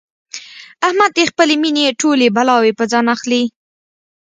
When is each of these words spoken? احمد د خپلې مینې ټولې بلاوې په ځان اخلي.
احمد 0.87 1.11
د 1.15 1.19
خپلې 1.29 1.55
مینې 1.61 1.97
ټولې 2.01 2.27
بلاوې 2.35 2.71
په 2.79 2.83
ځان 2.91 3.05
اخلي. 3.15 3.43